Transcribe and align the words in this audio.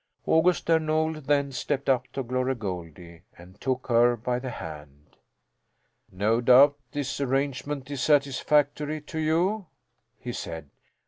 August 0.25 0.65
Där 0.65 0.79
Nol 0.81 1.21
then 1.21 1.51
stepped 1.51 1.87
up 1.87 2.07
to 2.11 2.23
Glory 2.23 2.55
Goldie 2.55 3.21
and 3.37 3.59
took 3.61 3.85
her 3.85 4.15
by 4.17 4.39
the 4.39 4.49
hand. 4.49 5.17
"No 6.11 6.41
doubt 6.41 6.75
this 6.91 7.21
arrangement 7.21 7.91
is 7.91 8.01
satisfactory 8.01 8.99
to 9.01 9.19
you," 9.19 9.67
he 10.17 10.33
said. 10.33 10.71